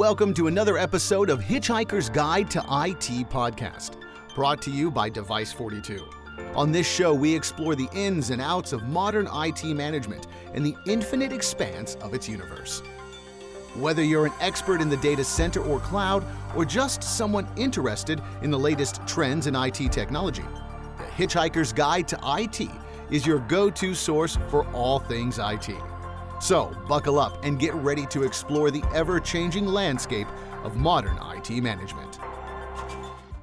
welcome 0.00 0.32
to 0.32 0.46
another 0.46 0.78
episode 0.78 1.28
of 1.28 1.40
Hitchhiker's 1.40 2.08
Guide 2.08 2.50
to 2.52 2.60
IT 2.60 3.28
podcast, 3.28 3.96
brought 4.34 4.62
to 4.62 4.70
you 4.70 4.90
by 4.90 5.10
Device 5.10 5.52
42. 5.52 6.08
On 6.54 6.72
this 6.72 6.90
show, 6.90 7.12
we 7.12 7.34
explore 7.34 7.74
the 7.74 7.86
ins 7.92 8.30
and 8.30 8.40
outs 8.40 8.72
of 8.72 8.84
modern 8.84 9.28
IT 9.30 9.62
management 9.62 10.26
and 10.54 10.64
the 10.64 10.74
infinite 10.86 11.34
expanse 11.34 11.96
of 11.96 12.14
its 12.14 12.30
universe. 12.30 12.80
Whether 13.74 14.02
you're 14.02 14.24
an 14.24 14.32
expert 14.40 14.80
in 14.80 14.88
the 14.88 14.96
data 14.96 15.22
center 15.22 15.62
or 15.62 15.80
cloud, 15.80 16.24
or 16.56 16.64
just 16.64 17.02
someone 17.02 17.46
interested 17.58 18.22
in 18.40 18.50
the 18.50 18.58
latest 18.58 19.06
trends 19.06 19.48
in 19.48 19.54
IT 19.54 19.92
technology, 19.92 20.44
the 20.96 21.04
Hitchhiker's 21.04 21.74
Guide 21.74 22.08
to 22.08 22.18
IT 22.38 22.70
is 23.10 23.26
your 23.26 23.40
go 23.40 23.68
to 23.68 23.94
source 23.94 24.38
for 24.48 24.66
all 24.68 24.98
things 24.98 25.38
IT. 25.38 25.76
So, 26.40 26.74
buckle 26.88 27.18
up 27.18 27.44
and 27.44 27.58
get 27.58 27.74
ready 27.74 28.06
to 28.06 28.22
explore 28.22 28.70
the 28.70 28.82
ever 28.94 29.20
changing 29.20 29.66
landscape 29.66 30.26
of 30.64 30.74
modern 30.74 31.18
IT 31.36 31.50
management. 31.62 32.18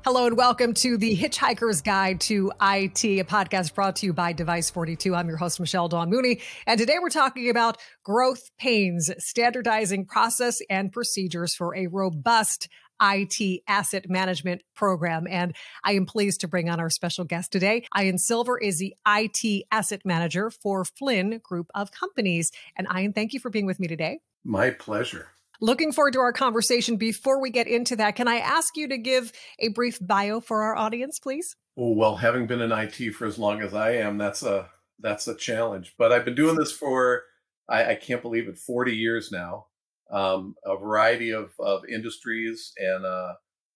Hello 0.04 0.26
and 0.26 0.36
welcome 0.36 0.74
to 0.74 0.98
the 0.98 1.16
Hitchhiker's 1.16 1.82
Guide 1.82 2.20
to 2.22 2.52
IT, 2.60 3.04
a 3.04 3.24
podcast 3.24 3.76
brought 3.76 3.98
to 3.98 4.08
you 4.08 4.14
by 4.14 4.34
Device 4.34 4.72
42. 4.72 5.14
I'm 5.14 5.28
your 5.28 5.38
host, 5.38 5.60
Michelle 5.60 5.90
Dawn 5.90 6.10
Mooney. 6.10 6.42
And 6.66 6.80
today 6.80 6.96
we're 7.00 7.10
talking 7.10 7.50
about 7.50 7.78
growth 8.04 8.50
pains, 8.58 9.12
standardizing 9.20 10.06
process 10.06 10.60
and 10.68 10.92
procedures 10.92 11.54
for 11.54 11.76
a 11.76 11.88
robust 11.88 12.68
IT 13.02 13.62
asset 13.68 14.10
management 14.10 14.62
program. 14.76 15.28
And 15.30 15.56
I 15.84 15.94
am 15.94 16.06
pleased 16.06 16.42
to 16.42 16.48
bring 16.48 16.70
on 16.70 16.80
our 16.80 16.90
special 16.90 17.26
guest 17.26 17.52
today. 17.52 17.86
Ian 17.98 18.18
Silver 18.18 18.58
is 18.58 18.80
the 18.80 18.96
IT 19.08 19.66
asset 19.72 20.02
manager 20.06 20.50
for 20.50 20.86
Flynn 20.86 21.40
Group 21.44 21.68
of 21.76 21.92
Companies. 21.92 22.52
And 22.76 22.88
Ian, 22.96 23.14
thank 23.14 23.34
you 23.34 23.40
for 23.40 23.50
being 23.50 23.66
with 23.66 23.80
me 23.80 23.88
today. 23.88 24.20
My 24.44 24.70
pleasure. 24.72 25.30
Looking 25.60 25.92
forward 25.92 26.14
to 26.14 26.20
our 26.20 26.34
conversation. 26.34 26.98
Before 26.98 27.42
we 27.42 27.50
get 27.50 27.68
into 27.68 27.96
that, 27.96 28.16
can 28.16 28.28
I 28.28 28.38
ask 28.38 28.78
you 28.78 28.88
to 28.90 28.98
give 28.98 29.32
a 29.60 29.70
brief 29.70 29.98
bio 30.00 30.40
for 30.40 30.64
our 30.64 30.76
audience, 30.76 31.20
please? 31.20 31.56
Oh, 31.76 31.94
well, 31.94 32.18
having 32.18 32.46
been 32.46 32.62
in 32.62 32.72
IT 32.72 33.14
for 33.16 33.26
as 33.26 33.40
long 33.40 33.62
as 33.62 33.74
I 33.74 33.92
am, 33.94 34.18
that's 34.18 34.44
a 34.44 34.70
that's 35.00 35.28
a 35.28 35.36
challenge. 35.36 35.96
But 35.98 36.12
I've 36.12 36.26
been 36.26 36.36
doing 36.36 36.56
this 36.56 36.72
for 36.72 37.24
I, 37.68 37.92
I 37.92 37.96
can't 37.96 38.22
believe 38.22 38.48
it, 38.48 38.58
40 38.58 38.96
years 38.96 39.32
now 39.32 39.68
um, 40.12 40.56
a 40.66 40.78
variety 40.78 41.32
of, 41.32 41.52
of 41.60 41.82
industries 41.86 42.74
and 42.78 43.06
uh, 43.06 43.34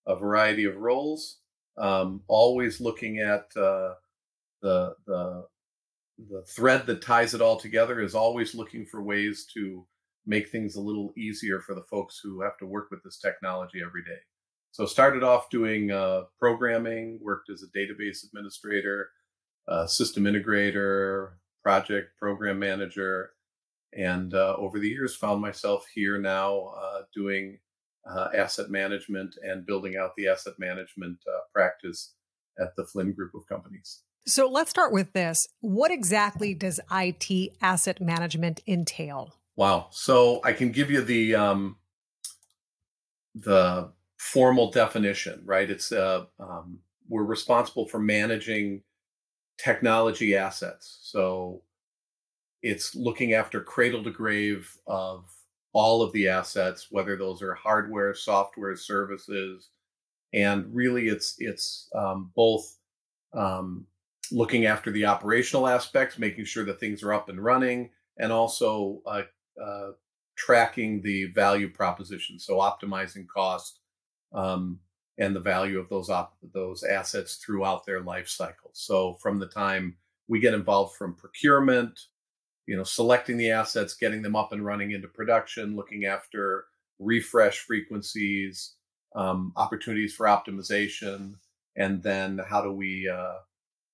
a 0.08 0.16
variety 0.16 0.66
of 0.66 0.78
roles. 0.78 1.40
Um, 1.78 2.22
always 2.28 2.82
looking 2.82 3.20
at 3.20 3.46
uh, 3.56 3.94
the 4.62 4.96
the 5.08 5.46
the 6.30 6.44
thread 6.44 6.86
that 6.86 7.02
ties 7.02 7.34
it 7.34 7.42
all 7.42 7.58
together 7.58 8.00
is 8.02 8.14
always 8.14 8.54
looking 8.54 8.86
for 8.86 9.02
ways 9.02 9.48
to 9.54 9.88
make 10.26 10.50
things 10.50 10.76
a 10.76 10.82
little 10.82 11.12
easier 11.18 11.62
for 11.62 11.74
the 11.74 11.84
folks 11.90 12.20
who 12.22 12.42
have 12.42 12.58
to 12.60 12.66
work 12.66 12.90
with 12.92 13.02
this 13.04 13.18
technology 13.18 13.80
every 13.84 14.04
day. 14.04 14.20
So 14.72 14.86
started 14.86 15.24
off 15.24 15.50
doing 15.50 15.92
uh, 15.92 16.24
programming, 16.40 17.20
worked 17.22 17.50
as 17.50 17.64
a 17.64 17.78
database 17.78 18.24
administrator, 18.24 19.10
uh, 19.68 19.88
system 19.88 20.26
integrator, 20.26 21.32
project 21.64 22.18
program 22.18 22.60
manager, 22.60 23.32
and 23.94 24.34
uh, 24.34 24.56
over 24.58 24.80
the 24.80 24.90
years 24.90 25.16
found 25.16 25.42
myself 25.42 25.86
here 25.94 26.18
now 26.18 26.74
uh, 26.78 27.02
doing 27.14 27.60
uh, 28.10 28.30
asset 28.36 28.70
management 28.70 29.36
and 29.44 29.66
building 29.66 29.98
out 29.98 30.16
the 30.16 30.28
asset 30.28 30.54
management 30.58 31.18
uh, 31.28 31.40
practice 31.54 32.14
at 32.60 32.76
the 32.76 32.86
Flynn 32.86 33.14
Group 33.14 33.34
of 33.36 33.46
Companies. 33.48 34.02
So 34.28 34.48
let's 34.48 34.70
start 34.70 34.94
with 34.94 35.14
this. 35.14 35.48
What 35.62 35.92
exactly 35.92 36.54
does 36.54 36.80
IT 36.92 37.54
asset 37.62 38.00
management 38.02 38.62
entail? 38.68 39.36
Wow. 39.56 39.88
So 39.92 40.42
I 40.44 40.54
can 40.54 40.72
give 40.72 40.92
you 40.92 41.02
the 41.02 41.36
um, 41.36 41.78
the 43.36 43.92
formal 44.18 44.72
definition, 44.72 45.42
right? 45.46 45.70
It's 45.70 45.92
uh, 45.92 46.26
um, 46.40 46.80
we're 47.10 47.24
responsible 47.24 47.88
for 47.88 48.00
managing 48.00 48.84
technology 49.58 50.36
assets. 50.36 51.00
So 51.04 51.62
it's 52.62 52.96
looking 52.96 53.34
after 53.34 53.62
cradle 53.62 54.04
to 54.04 54.12
grave 54.12 54.78
of 54.88 55.26
all 55.74 56.02
of 56.02 56.12
the 56.12 56.28
assets, 56.28 56.88
whether 56.92 57.16
those 57.16 57.42
are 57.42 57.54
hardware, 57.54 58.14
software, 58.14 58.76
services, 58.76 59.70
and 60.34 60.66
really 60.74 61.08
it's 61.08 61.36
it's 61.40 61.90
um, 61.96 62.32
both 62.36 62.78
um, 63.34 63.86
looking 64.32 64.66
after 64.66 64.92
the 64.92 65.06
operational 65.06 65.68
aspects, 65.68 66.20
making 66.20 66.46
sure 66.46 66.66
that 66.66 66.80
things 66.80 67.04
are 67.04 67.14
up 67.14 67.30
and 67.30 67.44
running, 67.44 67.90
and 68.18 68.32
also 68.32 69.02
uh, 69.06 69.24
uh, 69.62 69.92
tracking 70.38 71.02
the 71.02 71.26
value 71.34 71.70
proposition, 71.70 72.40
so 72.40 72.58
optimizing 72.58 73.28
cost 73.28 73.80
um, 74.34 74.80
and 75.18 75.36
the 75.36 75.40
value 75.40 75.80
of 75.80 75.90
those 75.90 76.10
op- 76.10 76.38
those 76.54 76.84
assets 76.84 77.36
throughout 77.36 77.86
their 77.86 78.02
life 78.02 78.28
cycle. 78.28 78.72
So 78.74 79.16
from 79.16 79.40
the 79.40 79.48
time 79.48 79.96
we 80.28 80.40
get 80.40 80.54
involved 80.54 80.96
from 80.96 81.16
procurement 81.16 82.00
you 82.68 82.76
know 82.76 82.84
selecting 82.84 83.38
the 83.38 83.50
assets 83.50 83.94
getting 83.94 84.22
them 84.22 84.36
up 84.36 84.52
and 84.52 84.66
running 84.66 84.92
into 84.92 85.08
production 85.08 85.76
looking 85.76 86.06
after 86.06 86.66
refresh 87.00 87.60
frequencies 87.60 88.76
um, 89.16 89.52
opportunities 89.56 90.14
for 90.14 90.26
optimization 90.26 91.34
and 91.76 92.02
then 92.04 92.40
how 92.48 92.62
do 92.62 92.72
we 92.72 93.10
uh, 93.10 93.38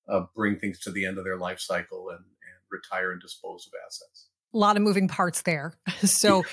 uh, 0.10 0.26
bring 0.36 0.58
things 0.58 0.80
to 0.80 0.92
the 0.92 1.06
end 1.06 1.18
of 1.18 1.24
their 1.24 1.38
life 1.38 1.60
cycle 1.60 2.10
and, 2.10 2.20
and 2.20 2.62
retire 2.72 3.12
and 3.12 3.22
dispose 3.22 3.68
of 3.68 3.74
assets 3.86 4.28
a 4.58 4.60
lot 4.60 4.76
of 4.76 4.82
moving 4.82 5.08
parts 5.08 5.44
there. 5.44 5.74
So 6.04 6.44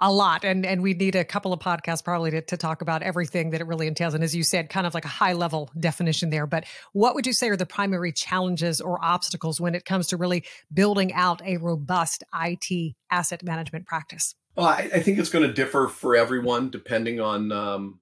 a 0.00 0.10
lot. 0.10 0.44
And 0.44 0.64
and 0.64 0.82
we 0.82 0.94
need 0.94 1.14
a 1.14 1.24
couple 1.24 1.52
of 1.52 1.60
podcasts 1.60 2.02
probably 2.02 2.30
to, 2.30 2.40
to 2.42 2.56
talk 2.56 2.80
about 2.80 3.02
everything 3.02 3.50
that 3.50 3.60
it 3.60 3.66
really 3.66 3.86
entails. 3.86 4.14
And 4.14 4.24
as 4.24 4.34
you 4.34 4.42
said, 4.42 4.70
kind 4.70 4.86
of 4.86 4.94
like 4.94 5.04
a 5.04 5.08
high 5.08 5.34
level 5.34 5.70
definition 5.78 6.30
there. 6.30 6.46
But 6.46 6.64
what 6.92 7.14
would 7.14 7.26
you 7.26 7.32
say 7.32 7.48
are 7.48 7.56
the 7.56 7.66
primary 7.66 8.12
challenges 8.12 8.80
or 8.80 9.02
obstacles 9.04 9.60
when 9.60 9.74
it 9.74 9.84
comes 9.84 10.08
to 10.08 10.16
really 10.16 10.44
building 10.72 11.12
out 11.12 11.42
a 11.44 11.58
robust 11.58 12.24
IT 12.34 12.94
asset 13.10 13.42
management 13.44 13.86
practice? 13.86 14.34
Well, 14.56 14.66
I, 14.66 14.90
I 14.94 15.00
think 15.00 15.18
it's 15.18 15.30
going 15.30 15.46
to 15.46 15.52
differ 15.52 15.86
for 15.86 16.16
everyone 16.16 16.70
depending 16.70 17.20
on 17.20 17.52
um, 17.52 18.00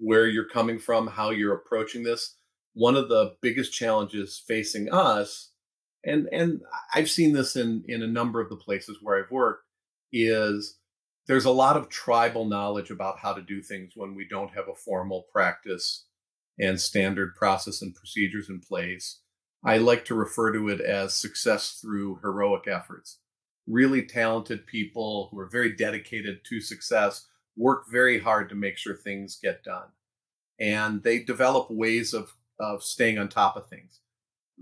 where 0.00 0.26
you're 0.26 0.48
coming 0.48 0.78
from, 0.78 1.06
how 1.06 1.30
you're 1.30 1.54
approaching 1.54 2.02
this. 2.02 2.36
One 2.74 2.96
of 2.96 3.10
the 3.10 3.34
biggest 3.42 3.72
challenges 3.72 4.42
facing 4.46 4.90
us 4.90 5.51
and 6.04 6.28
and 6.32 6.60
I've 6.94 7.10
seen 7.10 7.32
this 7.32 7.56
in 7.56 7.84
in 7.86 8.02
a 8.02 8.06
number 8.08 8.40
of 8.40 8.48
the 8.48 8.56
places 8.56 8.98
where 9.00 9.22
I've 9.22 9.30
worked 9.30 9.64
is 10.12 10.78
there's 11.26 11.44
a 11.44 11.50
lot 11.50 11.76
of 11.76 11.88
tribal 11.88 12.44
knowledge 12.44 12.90
about 12.90 13.20
how 13.20 13.32
to 13.32 13.42
do 13.42 13.62
things 13.62 13.92
when 13.94 14.14
we 14.14 14.26
don't 14.28 14.54
have 14.54 14.68
a 14.68 14.74
formal 14.74 15.26
practice 15.32 16.06
and 16.58 16.80
standard 16.80 17.34
process 17.36 17.80
and 17.80 17.94
procedures 17.94 18.48
in 18.48 18.60
place. 18.60 19.20
I 19.64 19.78
like 19.78 20.04
to 20.06 20.14
refer 20.14 20.52
to 20.52 20.68
it 20.68 20.80
as 20.80 21.14
success 21.14 21.78
through 21.80 22.18
heroic 22.22 22.66
efforts. 22.66 23.18
Really 23.68 24.02
talented 24.02 24.66
people 24.66 25.28
who 25.30 25.38
are 25.38 25.48
very 25.48 25.74
dedicated 25.74 26.40
to 26.48 26.60
success 26.60 27.28
work 27.56 27.84
very 27.88 28.18
hard 28.18 28.48
to 28.48 28.56
make 28.56 28.76
sure 28.76 28.96
things 28.96 29.38
get 29.40 29.62
done. 29.62 29.88
And 30.58 31.02
they 31.04 31.20
develop 31.20 31.70
ways 31.70 32.12
of, 32.12 32.32
of 32.58 32.82
staying 32.82 33.18
on 33.18 33.28
top 33.28 33.56
of 33.56 33.68
things 33.68 34.00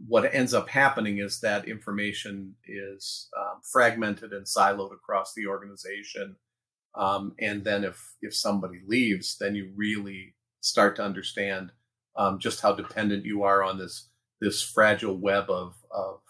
what 0.06 0.34
ends 0.34 0.54
up 0.54 0.68
happening 0.68 1.18
is 1.18 1.40
that 1.40 1.68
information 1.68 2.54
is 2.66 3.28
um, 3.38 3.60
fragmented 3.72 4.32
and 4.32 4.46
siloed 4.46 4.94
across 4.94 5.34
the 5.34 5.46
organization. 5.46 6.36
Um, 6.94 7.34
and 7.38 7.64
then 7.64 7.84
if 7.84 8.14
if 8.20 8.34
somebody 8.34 8.80
leaves, 8.86 9.36
then 9.38 9.54
you 9.54 9.72
really 9.76 10.34
start 10.60 10.96
to 10.96 11.04
understand 11.04 11.72
um, 12.16 12.38
just 12.38 12.60
how 12.60 12.72
dependent 12.72 13.24
you 13.24 13.42
are 13.42 13.62
on 13.62 13.78
this 13.78 14.08
this 14.40 14.62
fragile 14.62 15.16
web 15.16 15.50
of 15.50 15.74
of 15.90 16.20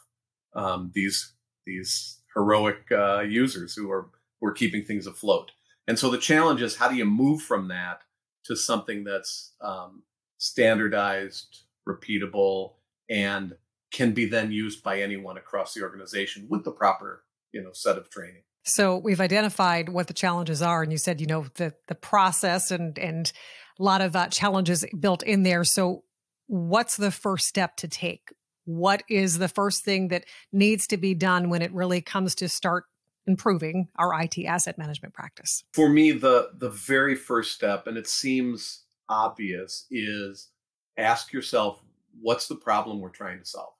um, 0.54 0.90
these 0.94 1.34
these 1.66 2.20
heroic 2.34 2.90
uh, 2.92 3.20
users 3.20 3.74
who 3.74 3.90
are 3.90 4.10
who 4.40 4.48
are 4.48 4.52
keeping 4.52 4.84
things 4.84 5.06
afloat. 5.06 5.52
And 5.86 5.98
so 5.98 6.10
the 6.10 6.18
challenge 6.18 6.62
is 6.62 6.76
how 6.76 6.88
do 6.88 6.96
you 6.96 7.04
move 7.04 7.42
from 7.42 7.68
that 7.68 8.02
to 8.44 8.56
something 8.56 9.04
that's 9.04 9.54
um, 9.60 10.02
standardized, 10.38 11.64
repeatable, 11.88 12.74
and 13.10 13.54
can 13.90 14.12
be 14.12 14.24
then 14.24 14.52
used 14.52 14.82
by 14.82 15.02
anyone 15.02 15.36
across 15.36 15.74
the 15.74 15.82
organization 15.82 16.46
with 16.48 16.64
the 16.64 16.70
proper 16.70 17.24
you 17.52 17.62
know 17.62 17.72
set 17.72 17.98
of 17.98 18.08
training. 18.08 18.42
So 18.62 18.96
we've 18.96 19.20
identified 19.20 19.88
what 19.88 20.06
the 20.06 20.14
challenges 20.14 20.62
are 20.62 20.82
and 20.82 20.92
you 20.92 20.98
said 20.98 21.20
you 21.20 21.26
know 21.26 21.46
the 21.56 21.74
the 21.88 21.94
process 21.94 22.70
and 22.70 22.98
and 22.98 23.30
a 23.78 23.82
lot 23.82 24.00
of 24.00 24.14
uh, 24.14 24.28
challenges 24.28 24.84
built 24.98 25.22
in 25.22 25.42
there. 25.42 25.64
So 25.64 26.04
what's 26.46 26.96
the 26.96 27.10
first 27.10 27.46
step 27.46 27.76
to 27.76 27.88
take? 27.88 28.32
What 28.66 29.02
is 29.08 29.38
the 29.38 29.48
first 29.48 29.84
thing 29.84 30.08
that 30.08 30.24
needs 30.52 30.86
to 30.88 30.96
be 30.96 31.14
done 31.14 31.48
when 31.48 31.62
it 31.62 31.72
really 31.72 32.02
comes 32.02 32.34
to 32.36 32.48
start 32.48 32.84
improving 33.26 33.88
our 33.96 34.20
IT 34.20 34.38
asset 34.44 34.78
management 34.78 35.14
practice? 35.14 35.64
For 35.72 35.88
me 35.88 36.12
the 36.12 36.50
the 36.56 36.70
very 36.70 37.16
first 37.16 37.52
step 37.52 37.86
and 37.86 37.96
it 37.96 38.06
seems 38.06 38.84
obvious 39.08 39.86
is 39.90 40.50
ask 40.96 41.32
yourself 41.32 41.82
what's 42.20 42.48
the 42.48 42.54
problem 42.54 43.00
we're 43.00 43.10
trying 43.10 43.38
to 43.38 43.44
solve? 43.44 43.72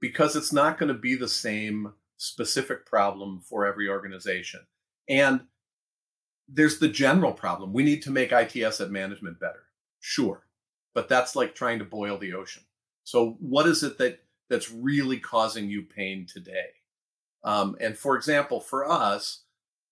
Because 0.00 0.36
it's 0.36 0.52
not 0.52 0.78
going 0.78 0.92
to 0.92 0.98
be 0.98 1.14
the 1.14 1.28
same 1.28 1.92
specific 2.16 2.86
problem 2.86 3.40
for 3.40 3.66
every 3.66 3.88
organization. 3.88 4.60
And 5.08 5.40
there's 6.48 6.78
the 6.78 6.88
general 6.88 7.32
problem. 7.32 7.72
We 7.72 7.82
need 7.82 8.02
to 8.02 8.10
make 8.10 8.32
IT 8.32 8.56
asset 8.56 8.90
management 8.90 9.40
better. 9.40 9.64
Sure. 10.00 10.42
But 10.94 11.08
that's 11.08 11.36
like 11.36 11.54
trying 11.54 11.78
to 11.78 11.84
boil 11.84 12.18
the 12.18 12.34
ocean. 12.34 12.64
So 13.04 13.36
what 13.40 13.66
is 13.66 13.82
it 13.82 13.98
that 13.98 14.20
that's 14.48 14.70
really 14.70 15.18
causing 15.18 15.70
you 15.70 15.82
pain 15.82 16.26
today? 16.26 16.70
Um, 17.44 17.76
and 17.80 17.96
for 17.96 18.16
example, 18.16 18.60
for 18.60 18.90
us, 18.90 19.44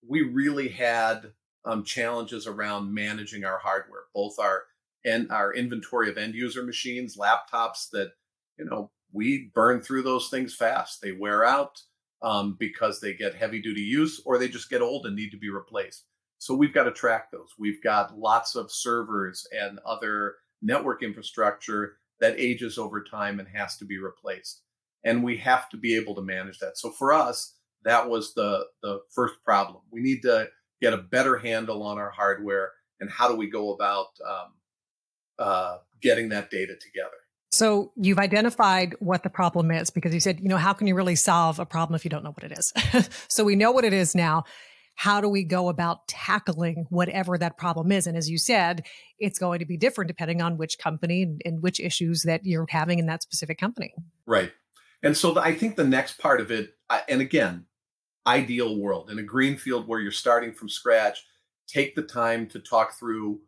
we 0.07 0.21
really 0.21 0.69
had 0.69 1.31
um, 1.65 1.83
challenges 1.83 2.47
around 2.47 2.93
managing 2.93 3.43
our 3.43 3.57
hardware, 3.57 4.03
both 4.13 4.39
our 4.39 4.63
and 5.05 5.31
our 5.31 5.53
inventory 5.53 6.09
of 6.09 6.17
end 6.17 6.35
user 6.35 6.63
machines, 6.63 7.17
laptops 7.17 7.89
that 7.91 8.11
you 8.57 8.65
know 8.65 8.91
we 9.11 9.51
burn 9.53 9.81
through 9.81 10.03
those 10.03 10.29
things 10.29 10.55
fast. 10.55 11.01
They 11.01 11.11
wear 11.11 11.45
out 11.45 11.81
um, 12.21 12.57
because 12.59 12.99
they 12.99 13.13
get 13.13 13.35
heavy 13.35 13.61
duty 13.61 13.81
use, 13.81 14.21
or 14.25 14.37
they 14.37 14.47
just 14.47 14.69
get 14.69 14.81
old 14.81 15.05
and 15.05 15.15
need 15.15 15.31
to 15.31 15.37
be 15.37 15.49
replaced. 15.49 16.05
So 16.37 16.53
we've 16.53 16.73
got 16.73 16.83
to 16.83 16.91
track 16.91 17.31
those. 17.31 17.49
We've 17.57 17.83
got 17.83 18.17
lots 18.17 18.55
of 18.55 18.71
servers 18.71 19.45
and 19.51 19.79
other 19.85 20.35
network 20.61 21.03
infrastructure 21.03 21.97
that 22.21 22.39
ages 22.39 22.77
over 22.77 23.03
time 23.03 23.39
and 23.39 23.47
has 23.49 23.77
to 23.77 23.85
be 23.85 23.97
replaced. 23.97 24.61
And 25.03 25.23
we 25.23 25.37
have 25.37 25.69
to 25.69 25.77
be 25.77 25.95
able 25.95 26.15
to 26.15 26.21
manage 26.21 26.59
that. 26.59 26.77
So 26.77 26.91
for 26.91 27.13
us, 27.13 27.55
that 27.83 28.09
was 28.09 28.33
the 28.33 28.65
the 28.83 28.99
first 29.09 29.35
problem. 29.43 29.81
We 29.91 30.01
need 30.01 30.21
to 30.23 30.49
get 30.81 30.93
a 30.93 30.97
better 30.97 31.37
handle 31.37 31.83
on 31.83 31.97
our 31.97 32.09
hardware 32.09 32.71
and 32.99 33.09
how 33.09 33.29
do 33.29 33.35
we 33.35 33.49
go 33.49 33.73
about 33.73 34.07
um, 34.27 34.53
uh, 35.39 35.77
getting 36.01 36.29
that 36.29 36.51
data 36.51 36.75
together. 36.75 37.15
So 37.51 37.91
you've 37.95 38.19
identified 38.19 38.95
what 38.99 39.23
the 39.23 39.29
problem 39.29 39.71
is 39.71 39.89
because 39.89 40.13
you 40.13 40.19
said, 40.19 40.39
you 40.39 40.49
know, 40.49 40.57
how 40.57 40.73
can 40.73 40.85
you 40.85 40.93
really 40.93 41.15
solve 41.15 41.59
a 41.59 41.65
problem 41.65 41.95
if 41.95 42.05
you 42.05 42.09
don't 42.09 42.23
know 42.23 42.31
what 42.31 42.43
it 42.43 42.57
is? 42.57 43.09
so 43.27 43.43
we 43.43 43.55
know 43.55 43.71
what 43.71 43.85
it 43.85 43.93
is 43.93 44.13
now 44.13 44.43
how 44.99 45.21
do 45.21 45.29
we 45.29 45.45
go 45.45 45.69
about 45.69 46.05
tackling 46.09 46.85
whatever 46.89 47.37
that 47.37 47.57
problem 47.57 47.89
is? 47.89 48.05
And 48.05 48.17
as 48.17 48.29
you 48.29 48.37
said, 48.37 48.85
it's 49.17 49.39
going 49.39 49.59
to 49.59 49.65
be 49.65 49.77
different 49.77 50.09
depending 50.09 50.41
on 50.41 50.57
which 50.57 50.77
company 50.77 51.23
and, 51.23 51.41
and 51.45 51.63
which 51.63 51.79
issues 51.79 52.23
that 52.23 52.41
you're 52.43 52.65
having 52.67 52.99
in 52.99 53.05
that 53.05 53.23
specific 53.23 53.57
company. 53.57 53.93
Right. 54.25 54.51
And 55.01 55.15
so 55.15 55.33
the, 55.33 55.39
I 55.39 55.55
think 55.55 55.77
the 55.77 55.85
next 55.85 56.17
part 56.17 56.41
of 56.41 56.51
it, 56.51 56.73
and 57.07 57.21
again, 57.21 57.63
ideal 58.27 58.77
world 58.77 59.09
in 59.09 59.19
a 59.19 59.23
green 59.23 59.55
field 59.55 59.87
where 59.87 60.01
you're 60.01 60.11
starting 60.11 60.51
from 60.51 60.67
scratch, 60.67 61.23
take 61.65 61.95
the 61.95 62.03
time 62.03 62.47
to 62.47 62.59
talk 62.59 62.99
through 62.99 63.39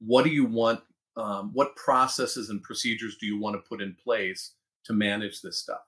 what 0.00 0.24
do 0.24 0.30
you 0.30 0.44
want, 0.44 0.80
um, 1.18 1.50
what 1.52 1.76
processes 1.76 2.48
and 2.48 2.62
procedures 2.62 3.16
do 3.18 3.26
you 3.26 3.38
want 3.38 3.56
to 3.56 3.68
put 3.68 3.82
in 3.82 3.96
place 4.02 4.54
to 4.84 4.92
manage 4.92 5.42
this 5.42 5.58
stuff? 5.58 5.80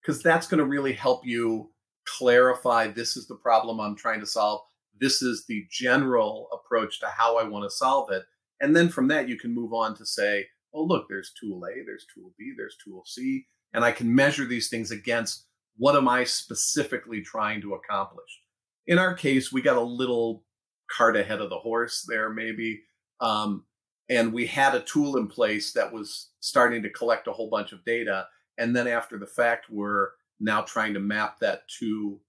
Because 0.00 0.22
that's 0.22 0.46
going 0.46 0.58
to 0.58 0.64
really 0.64 0.92
help 0.92 1.26
you 1.26 1.70
clarify 2.06 2.86
this 2.86 3.16
is 3.16 3.26
the 3.26 3.34
problem 3.34 3.80
I'm 3.80 3.96
trying 3.96 4.20
to 4.20 4.26
solve. 4.26 4.60
This 4.98 5.22
is 5.22 5.44
the 5.46 5.66
general 5.70 6.48
approach 6.52 7.00
to 7.00 7.08
how 7.08 7.36
I 7.36 7.44
want 7.44 7.64
to 7.68 7.76
solve 7.76 8.10
it. 8.12 8.22
And 8.60 8.74
then 8.74 8.88
from 8.88 9.08
that, 9.08 9.28
you 9.28 9.36
can 9.36 9.54
move 9.54 9.74
on 9.74 9.96
to 9.96 10.06
say, 10.06 10.46
oh, 10.72 10.84
look, 10.84 11.06
there's 11.08 11.32
tool 11.38 11.62
A, 11.66 11.84
there's 11.84 12.06
tool 12.14 12.32
B, 12.38 12.54
there's 12.56 12.76
tool 12.82 13.02
C. 13.04 13.46
And 13.74 13.84
I 13.84 13.92
can 13.92 14.14
measure 14.14 14.46
these 14.46 14.68
things 14.68 14.92
against 14.92 15.46
what 15.76 15.96
am 15.96 16.08
I 16.08 16.24
specifically 16.24 17.20
trying 17.22 17.60
to 17.62 17.74
accomplish. 17.74 18.40
In 18.86 18.98
our 18.98 19.14
case, 19.14 19.52
we 19.52 19.60
got 19.60 19.76
a 19.76 19.82
little 19.82 20.44
cart 20.90 21.16
ahead 21.16 21.40
of 21.40 21.50
the 21.50 21.58
horse 21.58 22.06
there, 22.08 22.30
maybe. 22.30 22.82
Um, 23.20 23.64
and 24.08 24.32
we 24.32 24.46
had 24.46 24.74
a 24.74 24.82
tool 24.82 25.16
in 25.16 25.26
place 25.26 25.72
that 25.72 25.92
was 25.92 26.30
starting 26.40 26.82
to 26.82 26.90
collect 26.90 27.26
a 27.26 27.32
whole 27.32 27.50
bunch 27.50 27.72
of 27.72 27.84
data. 27.84 28.26
And 28.58 28.74
then 28.74 28.86
after 28.86 29.18
the 29.18 29.26
fact, 29.26 29.66
we're 29.70 30.10
now 30.40 30.62
trying 30.62 30.94
to 30.94 31.00
map 31.00 31.40
that 31.40 31.62
to 31.80 32.20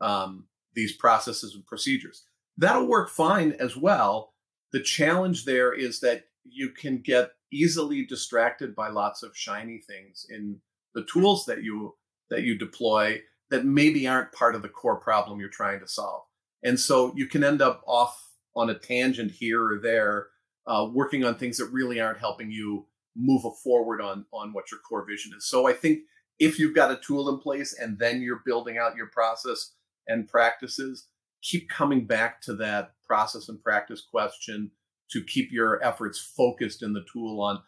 um, 0.00 0.46
these 0.74 0.96
processes 0.96 1.54
and 1.54 1.66
procedures. 1.66 2.24
That'll 2.58 2.86
work 2.86 3.08
fine 3.08 3.52
as 3.58 3.76
well. 3.76 4.34
The 4.72 4.82
challenge 4.82 5.44
there 5.44 5.72
is 5.72 6.00
that 6.00 6.24
you 6.44 6.70
can 6.70 6.98
get 6.98 7.30
easily 7.52 8.04
distracted 8.04 8.74
by 8.74 8.88
lots 8.88 9.22
of 9.22 9.36
shiny 9.36 9.78
things 9.78 10.26
in 10.28 10.58
the 10.94 11.04
tools 11.04 11.44
that 11.46 11.62
you 11.62 11.94
that 12.30 12.42
you 12.42 12.56
deploy 12.56 13.20
that 13.50 13.66
maybe 13.66 14.08
aren't 14.08 14.32
part 14.32 14.54
of 14.54 14.62
the 14.62 14.68
core 14.68 14.96
problem 14.96 15.38
you're 15.38 15.48
trying 15.50 15.78
to 15.80 15.86
solve. 15.86 16.22
And 16.62 16.80
so 16.80 17.12
you 17.14 17.26
can 17.26 17.44
end 17.44 17.60
up 17.60 17.82
off 17.86 18.30
on 18.56 18.70
a 18.70 18.78
tangent 18.78 19.30
here 19.30 19.62
or 19.62 19.78
there, 19.78 20.28
uh, 20.66 20.86
working 20.92 21.24
on 21.24 21.34
things 21.34 21.58
that 21.58 21.66
really 21.66 22.00
aren't 22.00 22.18
helping 22.18 22.50
you 22.50 22.86
move 23.16 23.42
forward 23.62 24.00
on 24.00 24.24
on 24.32 24.52
what 24.52 24.70
your 24.70 24.80
core 24.80 25.04
vision 25.06 25.32
is. 25.36 25.48
So 25.48 25.66
I 25.66 25.72
think 25.72 26.00
if 26.38 26.58
you've 26.58 26.74
got 26.74 26.90
a 26.90 27.00
tool 27.04 27.28
in 27.28 27.38
place 27.38 27.76
and 27.78 27.98
then 27.98 28.22
you're 28.22 28.42
building 28.44 28.78
out 28.78 28.96
your 28.96 29.08
process 29.08 29.74
and 30.06 30.28
practices, 30.28 31.08
keep 31.42 31.68
coming 31.68 32.06
back 32.06 32.40
to 32.42 32.54
that 32.54 32.92
process 33.06 33.48
and 33.48 33.62
practice 33.62 34.02
question 34.10 34.70
to 35.10 35.22
keep 35.22 35.52
your 35.52 35.84
efforts 35.84 36.18
focused 36.18 36.82
in 36.82 36.94
the 36.94 37.04
tool 37.12 37.40
on 37.40 37.60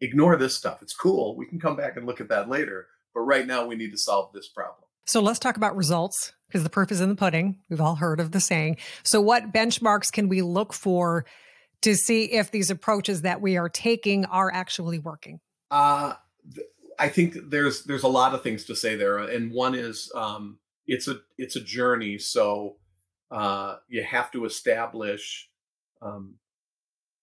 ignore 0.00 0.36
this 0.36 0.56
stuff. 0.56 0.82
It's 0.82 0.94
cool. 0.94 1.36
We 1.36 1.46
can 1.46 1.58
come 1.58 1.76
back 1.76 1.96
and 1.96 2.06
look 2.06 2.20
at 2.20 2.28
that 2.28 2.48
later. 2.48 2.86
But 3.14 3.22
right 3.22 3.46
now, 3.46 3.66
we 3.66 3.76
need 3.76 3.92
to 3.92 3.98
solve 3.98 4.32
this 4.32 4.48
problem. 4.48 4.84
So 5.06 5.20
let's 5.20 5.38
talk 5.38 5.56
about 5.56 5.76
results 5.76 6.32
because 6.48 6.64
the 6.64 6.70
proof 6.70 6.92
is 6.92 7.00
in 7.00 7.08
the 7.08 7.14
pudding. 7.14 7.60
We've 7.70 7.80
all 7.80 7.94
heard 7.94 8.20
of 8.20 8.32
the 8.32 8.40
saying. 8.40 8.76
So, 9.04 9.20
what 9.20 9.52
benchmarks 9.52 10.12
can 10.12 10.28
we 10.28 10.42
look 10.42 10.72
for 10.72 11.24
to 11.82 11.94
see 11.94 12.24
if 12.32 12.50
these 12.50 12.70
approaches 12.70 13.22
that 13.22 13.40
we 13.40 13.56
are 13.56 13.68
taking 13.68 14.24
are 14.26 14.52
actually 14.52 14.98
working? 14.98 15.40
Uh, 15.70 16.14
I 16.98 17.08
think 17.08 17.36
there's 17.50 17.84
there's 17.84 18.02
a 18.02 18.08
lot 18.08 18.34
of 18.34 18.42
things 18.42 18.64
to 18.64 18.76
say 18.76 18.96
there, 18.96 19.18
and 19.18 19.52
one 19.52 19.74
is 19.74 20.10
um, 20.14 20.58
it's 20.86 21.08
a 21.08 21.20
it's 21.36 21.56
a 21.56 21.60
journey. 21.60 22.18
So 22.18 22.76
uh, 23.30 23.76
you 23.88 24.02
have 24.02 24.30
to 24.32 24.44
establish 24.44 25.48
um, 26.00 26.34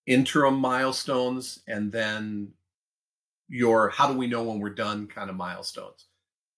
interim 0.06 0.56
milestones, 0.56 1.60
and 1.68 1.92
then 1.92 2.54
your 3.48 3.90
how 3.90 4.12
do 4.12 4.18
we 4.18 4.28
know 4.28 4.44
when 4.44 4.60
we're 4.60 4.70
done 4.70 5.08
kind 5.08 5.30
of 5.30 5.36
milestones. 5.36 6.08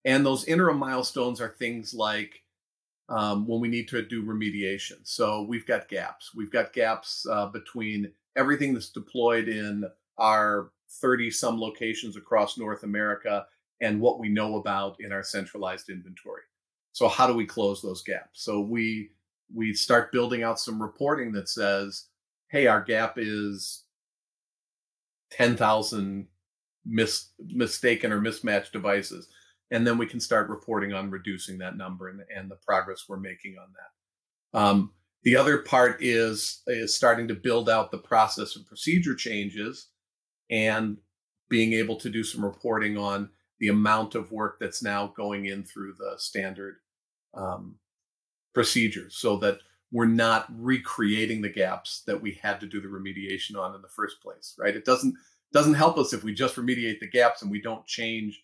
And 0.04 0.24
those 0.24 0.44
interim 0.44 0.78
milestones 0.78 1.40
are 1.40 1.48
things 1.48 1.92
like 1.92 2.42
um, 3.08 3.46
when 3.46 3.60
we 3.60 3.68
need 3.68 3.88
to 3.88 4.02
do 4.02 4.24
remediation. 4.24 4.98
So 5.04 5.42
we've 5.42 5.66
got 5.66 5.88
gaps. 5.88 6.34
We've 6.34 6.50
got 6.50 6.72
gaps 6.72 7.26
uh, 7.30 7.46
between 7.46 8.12
everything 8.36 8.74
that's 8.74 8.90
deployed 8.90 9.48
in 9.48 9.84
our 10.18 10.70
30 11.00 11.30
some 11.30 11.60
locations 11.60 12.16
across 12.16 12.58
North 12.58 12.82
America 12.82 13.46
and 13.80 14.00
what 14.00 14.18
we 14.18 14.28
know 14.28 14.56
about 14.56 14.96
in 15.00 15.12
our 15.12 15.22
centralized 15.22 15.88
inventory. 15.90 16.42
So 16.92 17.08
how 17.08 17.26
do 17.26 17.34
we 17.34 17.44
close 17.44 17.82
those 17.82 18.02
gaps? 18.02 18.42
So 18.42 18.60
we 18.60 19.10
we 19.54 19.72
start 19.74 20.10
building 20.10 20.42
out 20.42 20.58
some 20.58 20.82
reporting 20.82 21.30
that 21.32 21.48
says, 21.48 22.06
hey, 22.48 22.66
our 22.66 22.80
gap 22.82 23.14
is 23.16 23.84
10,000 25.30 26.26
mis- 26.84 27.28
mistaken 27.38 28.12
or 28.12 28.20
mismatched 28.20 28.72
devices. 28.72 29.28
And 29.70 29.86
then 29.86 29.98
we 29.98 30.06
can 30.06 30.20
start 30.20 30.48
reporting 30.48 30.92
on 30.92 31.10
reducing 31.10 31.58
that 31.58 31.76
number 31.76 32.08
and, 32.08 32.20
and 32.34 32.50
the 32.50 32.58
progress 32.66 33.04
we're 33.08 33.18
making 33.18 33.56
on 33.60 33.68
that. 33.72 34.58
Um, 34.58 34.92
the 35.26 35.36
other 35.36 35.58
part 35.58 35.98
is 36.02 36.62
is 36.68 36.94
starting 36.94 37.26
to 37.28 37.34
build 37.34 37.68
out 37.68 37.90
the 37.90 37.98
process 37.98 38.54
and 38.54 38.64
procedure 38.64 39.14
changes 39.14 39.88
and 40.50 40.98
being 41.48 41.72
able 41.72 41.96
to 41.96 42.08
do 42.08 42.22
some 42.22 42.44
reporting 42.44 42.96
on 42.96 43.30
the 43.58 43.68
amount 43.68 44.14
of 44.14 44.30
work 44.30 44.58
that's 44.60 44.82
now 44.82 45.12
going 45.16 45.46
in 45.46 45.64
through 45.64 45.94
the 45.98 46.14
standard 46.18 46.76
um, 47.34 47.76
procedures 48.54 49.16
so 49.16 49.36
that 49.36 49.58
we're 49.90 50.06
not 50.06 50.46
recreating 50.56 51.42
the 51.42 51.48
gaps 51.48 52.02
that 52.06 52.20
we 52.20 52.38
had 52.42 52.60
to 52.60 52.66
do 52.66 52.80
the 52.80 52.88
remediation 52.88 53.56
on 53.56 53.74
in 53.74 53.82
the 53.82 53.88
first 53.88 54.22
place 54.22 54.54
right 54.58 54.76
it 54.76 54.84
doesn't 54.84 55.14
doesn't 55.52 55.74
help 55.74 55.98
us 55.98 56.12
if 56.12 56.22
we 56.22 56.34
just 56.34 56.56
remediate 56.56 57.00
the 57.00 57.10
gaps 57.10 57.42
and 57.42 57.50
we 57.50 57.60
don't 57.60 57.86
change 57.86 58.42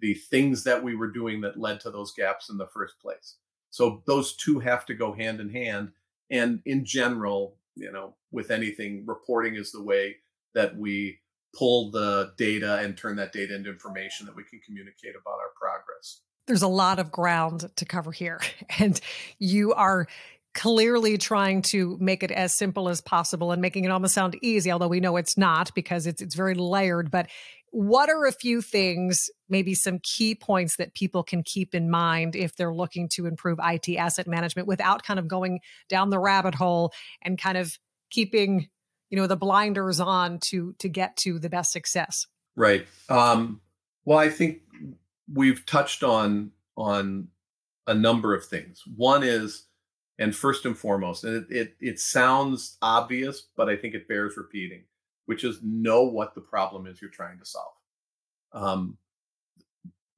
the 0.00 0.14
things 0.14 0.64
that 0.64 0.82
we 0.82 0.94
were 0.94 1.10
doing 1.10 1.40
that 1.40 1.58
led 1.58 1.80
to 1.80 1.90
those 1.90 2.12
gaps 2.12 2.50
in 2.50 2.56
the 2.56 2.66
first 2.66 2.98
place 3.00 3.36
so 3.70 4.02
those 4.06 4.36
two 4.36 4.58
have 4.58 4.84
to 4.86 4.94
go 4.94 5.12
hand 5.12 5.40
in 5.40 5.50
hand 5.50 5.90
and 6.30 6.60
in 6.64 6.84
general 6.84 7.56
you 7.74 7.90
know 7.90 8.14
with 8.30 8.50
anything 8.50 9.04
reporting 9.06 9.54
is 9.54 9.72
the 9.72 9.82
way 9.82 10.16
that 10.54 10.76
we 10.76 11.18
pull 11.56 11.90
the 11.90 12.32
data 12.36 12.78
and 12.78 12.96
turn 12.96 13.16
that 13.16 13.32
data 13.32 13.54
into 13.54 13.70
information 13.70 14.26
that 14.26 14.36
we 14.36 14.44
can 14.44 14.60
communicate 14.64 15.14
about 15.20 15.38
our 15.38 15.52
progress. 15.58 16.20
There's 16.46 16.62
a 16.62 16.68
lot 16.68 16.98
of 16.98 17.10
ground 17.10 17.70
to 17.76 17.84
cover 17.84 18.12
here, 18.12 18.40
and 18.78 19.00
you 19.38 19.72
are 19.72 20.06
clearly 20.54 21.18
trying 21.18 21.60
to 21.60 21.98
make 22.00 22.22
it 22.22 22.30
as 22.30 22.56
simple 22.56 22.88
as 22.88 23.00
possible 23.02 23.52
and 23.52 23.60
making 23.60 23.84
it 23.84 23.90
almost 23.90 24.14
sound 24.14 24.38
easy, 24.42 24.72
although 24.72 24.88
we 24.88 25.00
know 25.00 25.16
it's 25.16 25.36
not 25.36 25.74
because 25.74 26.06
it's 26.06 26.22
it's 26.22 26.34
very 26.34 26.54
layered. 26.54 27.10
But 27.10 27.28
what 27.76 28.08
are 28.08 28.24
a 28.24 28.32
few 28.32 28.62
things, 28.62 29.28
maybe 29.50 29.74
some 29.74 29.98
key 30.02 30.34
points 30.34 30.76
that 30.76 30.94
people 30.94 31.22
can 31.22 31.42
keep 31.42 31.74
in 31.74 31.90
mind 31.90 32.34
if 32.34 32.56
they're 32.56 32.72
looking 32.72 33.06
to 33.10 33.26
improve 33.26 33.58
IT 33.62 33.94
asset 33.98 34.26
management 34.26 34.66
without 34.66 35.02
kind 35.02 35.18
of 35.18 35.28
going 35.28 35.60
down 35.90 36.08
the 36.08 36.18
rabbit 36.18 36.54
hole 36.54 36.90
and 37.20 37.38
kind 37.38 37.58
of 37.58 37.76
keeping 38.10 38.70
you 39.10 39.18
know 39.18 39.26
the 39.26 39.36
blinders 39.36 40.00
on 40.00 40.38
to 40.38 40.74
to 40.78 40.88
get 40.88 41.18
to 41.18 41.38
the 41.38 41.50
best 41.50 41.70
success? 41.70 42.26
Right. 42.56 42.86
Um 43.10 43.60
well 44.06 44.18
i 44.18 44.30
think 44.30 44.62
we've 45.30 45.66
touched 45.66 46.02
on 46.02 46.52
on 46.78 47.28
a 47.86 47.94
number 47.94 48.34
of 48.34 48.46
things. 48.46 48.82
One 48.96 49.22
is 49.22 49.66
and 50.18 50.34
first 50.34 50.64
and 50.64 50.78
foremost, 50.78 51.24
and 51.24 51.44
it, 51.50 51.54
it, 51.54 51.76
it 51.78 52.00
sounds 52.00 52.78
obvious, 52.80 53.42
but 53.54 53.68
I 53.68 53.76
think 53.76 53.94
it 53.94 54.08
bears 54.08 54.38
repeating, 54.38 54.84
which 55.26 55.44
is 55.44 55.60
know 55.62 56.02
what 56.04 56.34
the 56.34 56.40
problem 56.40 56.86
is 56.86 57.00
you're 57.00 57.10
trying 57.10 57.38
to 57.38 57.44
solve. 57.44 57.74
Um, 58.52 58.98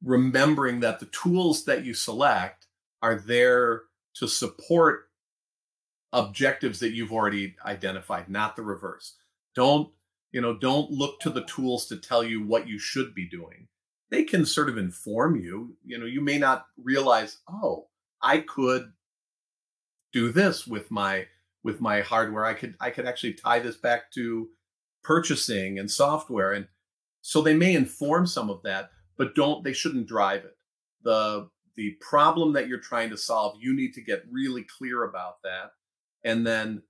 remembering 0.03 0.81
that 0.81 1.01
the 1.01 1.07
tools 1.07 1.65
that 1.65 1.85
you 1.85 1.95
select 1.95 2.67
are 3.03 3.17
there 3.17 3.83
to 4.15 4.29
support 4.29 5.09
objectives 6.13 6.81
that 6.81 6.93
you've 6.93 7.13
already 7.13 7.57
identified, 7.65 8.29
not 8.29 8.57
the 8.57 8.63
reverse. 8.63 9.17
Don't 9.55 9.91
you 10.33 10.41
know? 10.41 10.57
Don't 10.57 10.91
look 10.91 11.21
to 11.21 11.31
the 11.31 11.45
tools 11.45 11.87
to 11.87 11.97
tell 11.97 12.23
you 12.23 12.43
what 12.45 12.69
you 12.69 12.79
should 12.79 13.15
be 13.15 13.29
doing. 13.29 13.69
They 14.11 14.25
can 14.25 14.47
sort 14.47 14.69
of 14.69 14.79
inform 14.79 15.37
you. 15.37 15.77
You 15.85 15.99
know, 15.99 16.07
you 16.07 16.21
may 16.21 16.39
not 16.39 16.67
realize, 16.83 17.39
oh, 17.49 17.89
I 18.23 18.39
could 18.39 18.93
do 20.13 20.33
this 20.33 20.67
with 20.67 20.91
my 20.91 21.27
with 21.63 21.81
my 21.81 22.01
hardware 22.01 22.45
i 22.45 22.55
could 22.55 22.75
i 22.81 22.91
could 22.91 23.07
actually 23.07 23.35
tie 23.35 23.59
this 23.59 23.77
back 23.77 24.11
to 24.13 24.49
purchasing 25.09 25.79
and 25.79 25.91
software 25.91 26.53
and 26.53 26.69
so 27.23 27.41
they 27.41 27.55
may 27.55 27.75
inform 27.75 28.27
some 28.27 28.51
of 28.51 28.63
that 28.63 28.91
but 29.17 29.35
don't 29.35 29.65
they 29.65 29.73
shouldn't 29.73 30.07
drive 30.07 30.45
it 30.45 30.57
the 31.03 31.49
the 31.77 31.97
problem 32.01 32.53
that 32.53 32.69
you're 32.69 32.79
trying 32.79 33.09
to 33.09 33.17
solve 33.17 33.57
you 33.59 33.75
need 33.75 33.95
to 33.95 34.03
get 34.03 34.23
really 34.31 34.67
clear 34.79 35.05
about 35.05 35.37
that 35.43 35.71
and 36.25 36.47
then 36.47 36.83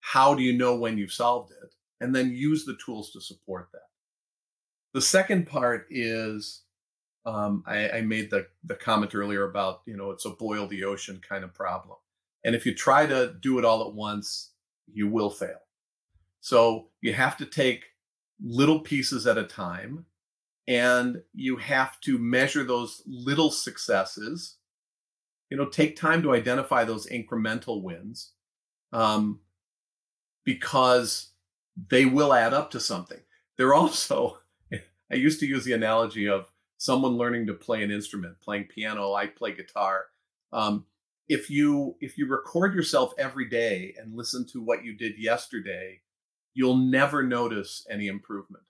how 0.00 0.34
do 0.34 0.42
you 0.42 0.52
know 0.52 0.76
when 0.76 0.98
you've 0.98 1.10
solved 1.10 1.50
it 1.62 1.74
and 2.00 2.14
then 2.14 2.30
use 2.30 2.66
the 2.66 2.76
tools 2.84 3.10
to 3.10 3.20
support 3.20 3.68
that 3.72 3.88
the 4.92 5.00
second 5.00 5.46
part 5.46 5.86
is 5.88 6.64
um, 7.24 7.62
I, 7.66 7.90
I 7.90 8.00
made 8.02 8.30
the 8.30 8.46
the 8.62 8.74
comment 8.74 9.14
earlier 9.14 9.48
about 9.48 9.80
you 9.86 9.96
know 9.96 10.10
it's 10.10 10.26
a 10.26 10.30
boil 10.30 10.66
the 10.66 10.84
ocean 10.84 11.20
kind 11.26 11.44
of 11.44 11.54
problem 11.54 11.96
and 12.44 12.54
if 12.54 12.64
you 12.66 12.74
try 12.74 13.06
to 13.06 13.34
do 13.40 13.58
it 13.58 13.64
all 13.64 13.86
at 13.86 13.94
once, 13.94 14.52
you 14.86 15.08
will 15.08 15.30
fail. 15.30 15.58
So 16.40 16.88
you 17.00 17.12
have 17.12 17.36
to 17.38 17.46
take 17.46 17.84
little 18.42 18.80
pieces 18.80 19.26
at 19.26 19.38
a 19.38 19.44
time 19.44 20.06
and 20.66 21.22
you 21.34 21.56
have 21.56 22.00
to 22.02 22.18
measure 22.18 22.62
those 22.62 23.02
little 23.06 23.50
successes. 23.50 24.56
You 25.50 25.56
know, 25.56 25.66
take 25.66 25.96
time 25.96 26.22
to 26.22 26.34
identify 26.34 26.84
those 26.84 27.06
incremental 27.06 27.82
wins 27.82 28.32
um, 28.92 29.40
because 30.44 31.30
they 31.90 32.04
will 32.04 32.34
add 32.34 32.52
up 32.52 32.70
to 32.72 32.80
something. 32.80 33.20
They're 33.56 33.74
also, 33.74 34.38
I 35.10 35.14
used 35.14 35.40
to 35.40 35.46
use 35.46 35.64
the 35.64 35.72
analogy 35.72 36.28
of 36.28 36.50
someone 36.76 37.16
learning 37.16 37.46
to 37.46 37.54
play 37.54 37.82
an 37.82 37.90
instrument, 37.90 38.40
playing 38.40 38.64
piano, 38.64 39.14
I 39.14 39.26
play 39.26 39.54
guitar. 39.54 40.06
Um, 40.52 40.84
if 41.28 41.50
you 41.50 41.96
if 42.00 42.16
you 42.16 42.26
record 42.26 42.74
yourself 42.74 43.12
every 43.18 43.48
day 43.48 43.94
and 43.98 44.16
listen 44.16 44.46
to 44.52 44.62
what 44.62 44.82
you 44.82 44.96
did 44.96 45.18
yesterday 45.18 46.00
you'll 46.58 46.76
never 46.76 47.22
notice 47.22 47.86
any 47.88 48.08
improvement 48.08 48.64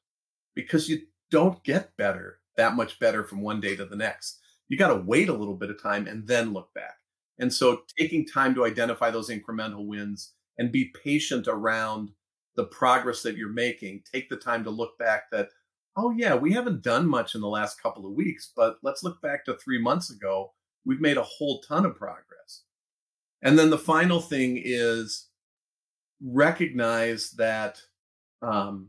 because 0.54 0.90
you 0.90 1.00
don't 1.30 1.64
get 1.64 1.97
better 1.97 2.38
that 2.59 2.76
much 2.76 2.99
better 2.99 3.25
from 3.25 3.40
one 3.40 3.62
day 3.62 3.75
to 3.75 3.87
the 3.87 3.97
next. 3.97 4.40
You 4.68 4.76
got 4.76 4.88
to 4.88 5.02
wait 5.07 5.30
a 5.30 5.35
little 5.35 5.54
bit 5.54 5.71
of 5.71 5.83
time 5.83 6.07
and 6.07 6.26
then 6.26 6.52
look 6.52 6.68
back. 6.75 6.97
And 7.38 7.50
so 7.50 7.80
taking 7.99 8.26
time 8.26 8.54
to 8.57 8.66
identify 8.66 9.11
those 9.11 9.30
incremental 9.30 9.87
wins 9.87 10.35
and 10.59 10.71
be 10.71 10.92
patient 11.02 11.49
around 11.49 12.11
the 12.57 12.64
progress 12.64 13.23
that 13.23 13.38
you're 13.38 13.49
making 13.49 14.02
take 14.12 14.28
the 14.28 14.37
time 14.37 14.64
to 14.64 14.71
look 14.71 14.99
back 14.99 15.30
that 15.30 15.49
oh 15.97 16.11
yeah 16.11 16.35
we 16.35 16.52
haven't 16.52 16.83
done 16.83 17.09
much 17.09 17.37
in 17.37 17.40
the 17.40 17.47
last 17.47 17.80
couple 17.80 18.04
of 18.04 18.12
weeks 18.14 18.50
but 18.57 18.78
let's 18.83 19.04
look 19.04 19.23
back 19.23 19.45
to 19.45 19.57
3 19.57 19.80
months 19.80 20.11
ago. 20.11 20.52
We've 20.85 21.00
made 21.00 21.16
a 21.16 21.23
whole 21.23 21.61
ton 21.61 21.87
of 21.87 21.97
progress. 21.97 22.64
And 23.40 23.57
then 23.59 23.71
the 23.71 23.78
final 23.78 24.21
thing 24.21 24.61
is 24.62 25.28
recognize 26.22 27.30
that 27.32 27.80
um, 28.42 28.88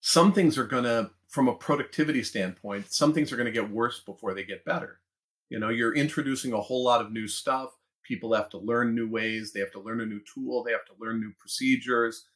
some 0.00 0.32
things 0.32 0.58
are 0.58 0.66
going 0.66 0.84
to, 0.84 1.10
from 1.28 1.48
a 1.48 1.54
productivity 1.54 2.22
standpoint, 2.22 2.92
some 2.92 3.12
things 3.12 3.32
are 3.32 3.36
going 3.36 3.46
to 3.46 3.52
get 3.52 3.70
worse 3.70 4.00
before 4.00 4.34
they 4.34 4.44
get 4.44 4.64
better. 4.64 5.00
You 5.48 5.58
know, 5.58 5.68
you're 5.68 5.94
introducing 5.94 6.52
a 6.52 6.60
whole 6.60 6.84
lot 6.84 7.00
of 7.00 7.12
new 7.12 7.28
stuff. 7.28 7.70
People 8.04 8.34
have 8.34 8.48
to 8.50 8.58
learn 8.58 8.94
new 8.94 9.08
ways, 9.08 9.52
they 9.52 9.60
have 9.60 9.72
to 9.72 9.80
learn 9.80 10.00
a 10.00 10.06
new 10.06 10.20
tool, 10.32 10.64
they 10.64 10.72
have 10.72 10.86
to 10.86 10.94
learn 11.00 11.20
new 11.20 11.32
procedures. 11.38 12.26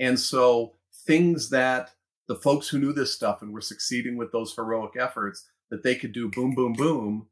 And 0.00 0.18
so, 0.18 0.74
things 1.06 1.50
that 1.50 1.92
the 2.26 2.36
folks 2.36 2.68
who 2.68 2.78
knew 2.78 2.92
this 2.92 3.14
stuff 3.14 3.42
and 3.42 3.52
were 3.52 3.60
succeeding 3.60 4.16
with 4.16 4.32
those 4.32 4.54
heroic 4.54 4.92
efforts 4.98 5.48
that 5.70 5.82
they 5.82 5.94
could 5.94 6.12
do 6.12 6.30
boom, 6.30 6.54
boom, 6.54 6.72
boom 6.72 7.28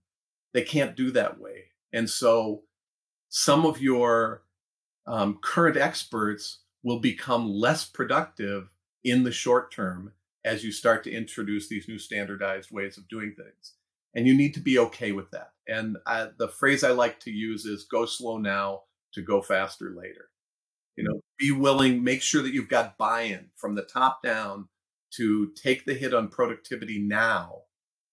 they 0.52 0.62
can't 0.62 0.97
do 0.97 1.11
that 1.12 1.38
way. 1.40 1.64
And 1.92 2.09
so 2.09 2.62
some 3.28 3.66
of 3.66 3.80
your 3.80 4.42
um, 5.06 5.38
current 5.42 5.76
experts 5.76 6.61
will 6.82 7.00
become 7.00 7.49
less 7.49 7.85
productive 7.85 8.68
in 9.04 9.25
the 9.25 9.32
short 9.32 9.73
term 9.73 10.12
as 10.44 10.64
you 10.64 10.73
start 10.73 11.04
to 11.04 11.12
introduce 11.12 11.68
these 11.68 11.88
new 11.88 11.99
standardized 11.99 12.71
ways 12.73 12.99
of 12.99 13.09
doing 13.09 13.35
things. 13.37 13.75
And 14.14 14.26
you 14.26 14.37
need 14.37 14.54
to 14.54 14.61
be 14.61 14.78
okay 14.78 15.12
with 15.12 15.30
that. 15.30 15.52
And 15.66 15.97
I, 16.06 16.28
the 16.37 16.49
phrase 16.49 16.85
I 16.85 16.90
like 16.90 17.21
to 17.21 17.30
use 17.30 17.64
is 17.64 17.85
go 17.85 18.04
slow 18.04 18.38
now 18.38 18.82
to 19.14 19.23
go 19.23 19.40
faster 19.40 19.94
later. 19.97 20.28
You 20.97 21.04
know, 21.04 21.21
be 21.38 21.52
willing, 21.52 22.04
make 22.04 22.21
sure 22.21 22.42
that 22.42 22.52
you've 22.52 22.68
got 22.68 22.99
buy 22.99 23.23
in 23.23 23.47
from 23.56 23.75
the 23.75 23.82
top 23.82 24.23
down 24.23 24.68
to 25.12 25.52
take 25.54 25.85
the 25.85 25.94
hit 25.94 26.12
on 26.12 26.28
productivity 26.28 26.99
now 26.99 27.62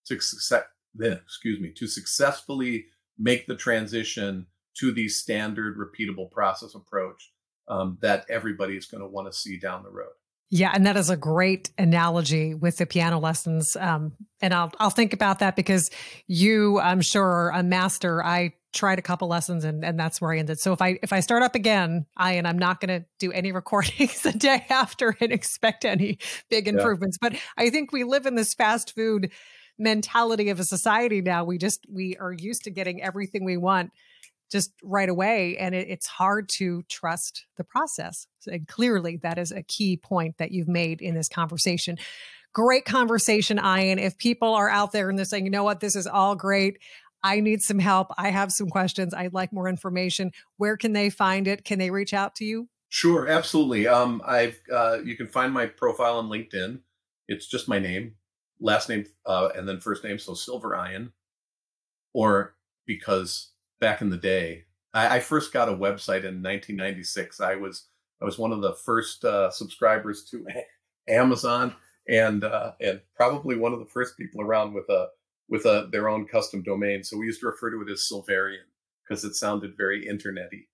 to 0.05 0.19
success, 0.19 0.63
then, 0.93 1.13
excuse 1.13 1.59
me, 1.59 1.71
to 1.71 1.87
successfully 1.87 2.85
make 3.17 3.47
the 3.47 3.55
transition 3.55 4.47
to 4.79 4.91
the 4.91 5.07
standard 5.07 5.77
repeatable 5.77 6.29
process 6.31 6.75
approach 6.75 7.31
um, 7.67 7.97
that 8.01 8.25
everybody 8.29 8.75
is 8.75 8.85
going 8.85 9.01
to 9.01 9.07
want 9.07 9.31
to 9.31 9.37
see 9.37 9.57
down 9.57 9.83
the 9.83 9.89
road. 9.89 10.11
Yeah, 10.51 10.71
and 10.73 10.87
that 10.87 10.97
is 10.97 11.11
a 11.11 11.17
great 11.17 11.69
analogy 11.77 12.55
with 12.55 12.77
the 12.77 12.87
piano 12.87 13.19
lessons. 13.19 13.75
Um, 13.79 14.13
and 14.41 14.51
I'll 14.51 14.71
I'll 14.79 14.89
think 14.89 15.13
about 15.13 15.39
that 15.39 15.55
because 15.55 15.91
you, 16.25 16.79
I'm 16.79 17.01
sure, 17.01 17.23
are 17.23 17.51
a 17.51 17.61
master. 17.61 18.23
I 18.23 18.53
tried 18.71 18.99
a 18.99 19.01
couple 19.01 19.27
lessons 19.27 19.63
and, 19.63 19.83
and 19.83 19.99
that's 19.99 20.21
where 20.21 20.31
I 20.31 20.37
ended. 20.37 20.59
So 20.59 20.73
if 20.73 20.81
I 20.81 20.99
if 21.03 21.13
I 21.13 21.19
start 21.19 21.43
up 21.43 21.53
again, 21.53 22.05
I 22.17 22.33
and 22.33 22.47
I'm 22.47 22.57
not 22.57 22.81
going 22.81 23.01
to 23.01 23.05
do 23.19 23.31
any 23.31 23.51
recordings 23.61 24.21
the 24.21 24.31
day 24.31 24.65
after 24.69 25.15
and 25.21 25.31
expect 25.31 25.85
any 25.85 26.17
big 26.49 26.67
improvements. 26.67 27.17
Yeah. 27.21 27.29
But 27.29 27.39
I 27.57 27.69
think 27.69 27.91
we 27.91 28.03
live 28.03 28.25
in 28.25 28.35
this 28.35 28.55
fast 28.55 28.95
food 28.95 29.31
mentality 29.77 30.49
of 30.49 30.59
a 30.59 30.63
society 30.63 31.21
now. 31.21 31.43
We 31.43 31.57
just 31.57 31.85
we 31.89 32.17
are 32.17 32.33
used 32.33 32.63
to 32.63 32.71
getting 32.71 33.01
everything 33.01 33.45
we 33.45 33.57
want 33.57 33.91
just 34.51 34.71
right 34.83 35.09
away, 35.09 35.57
and 35.57 35.75
it, 35.75 35.87
it's 35.89 36.07
hard 36.07 36.49
to 36.49 36.83
trust 36.89 37.45
the 37.57 37.63
process. 37.63 38.27
And 38.47 38.67
clearly, 38.67 39.17
that 39.17 39.37
is 39.37 39.51
a 39.51 39.63
key 39.63 39.97
point 39.97 40.37
that 40.37 40.51
you've 40.51 40.67
made 40.67 41.01
in 41.01 41.15
this 41.15 41.29
conversation. 41.29 41.97
Great 42.53 42.85
conversation, 42.85 43.59
Ian. 43.59 43.99
If 43.99 44.17
people 44.17 44.53
are 44.55 44.69
out 44.69 44.91
there 44.91 45.09
and 45.09 45.17
they're 45.17 45.25
saying, 45.25 45.45
you 45.45 45.51
know 45.51 45.63
what, 45.63 45.79
this 45.79 45.95
is 45.95 46.07
all 46.07 46.35
great. 46.35 46.79
I 47.21 47.41
need 47.41 47.61
some 47.61 47.79
help. 47.79 48.11
I 48.17 48.29
have 48.31 48.51
some 48.51 48.69
questions. 48.69 49.13
I'd 49.13 49.33
like 49.33 49.53
more 49.53 49.67
information. 49.67 50.31
Where 50.57 50.77
can 50.77 50.93
they 50.93 51.09
find 51.09 51.47
it? 51.47 51.65
Can 51.65 51.77
they 51.77 51.91
reach 51.91 52.13
out 52.13 52.35
to 52.35 52.45
you? 52.45 52.69
Sure, 52.87 53.27
absolutely. 53.27 53.87
Um, 53.87 54.21
I've 54.25 54.59
uh, 54.73 54.99
you 55.03 55.15
can 55.15 55.27
find 55.27 55.53
my 55.53 55.67
profile 55.67 56.17
on 56.17 56.29
LinkedIn. 56.29 56.79
It's 57.27 57.45
just 57.45 57.67
my 57.67 57.77
name, 57.77 58.15
last 58.59 58.89
name 58.89 59.05
uh, 59.27 59.49
and 59.55 59.69
then 59.69 59.79
first 59.79 60.03
name, 60.03 60.17
so 60.17 60.33
Silver 60.33 60.73
Ian, 60.75 61.13
or 62.13 62.55
because 62.87 63.51
back 63.79 64.01
in 64.01 64.09
the 64.09 64.17
day, 64.17 64.65
I, 64.93 65.17
I, 65.17 65.19
first 65.19 65.53
got 65.53 65.69
a 65.69 65.73
website 65.73 66.25
in 66.25 66.41
1996. 66.41 67.39
I 67.39 67.55
was 67.55 67.87
I 68.21 68.25
was 68.25 68.37
one 68.37 68.51
of 68.51 68.61
the 68.61 68.73
first 68.73 69.23
uh, 69.23 69.49
subscribers 69.51 70.23
to 70.25 70.45
Amazon, 71.07 71.75
and 72.07 72.43
uh, 72.43 72.73
and 72.81 73.01
probably 73.15 73.55
one 73.57 73.73
of 73.73 73.79
the 73.79 73.85
first 73.85 74.17
people 74.17 74.41
around 74.41 74.73
with 74.73 74.89
a 74.89 75.07
with 75.47 75.65
a 75.65 75.89
their 75.91 76.09
own 76.09 76.25
custom 76.25 76.63
domain. 76.63 77.03
So 77.03 77.17
we 77.17 77.25
used 77.25 77.41
to 77.41 77.47
refer 77.47 77.71
to 77.71 77.81
it 77.81 77.91
as 77.91 78.07
Silverian 78.07 78.65
because 79.07 79.23
it 79.23 79.35
sounded 79.35 79.77
very 79.77 80.05
internety. 80.05 80.67